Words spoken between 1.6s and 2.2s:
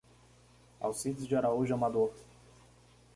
Amador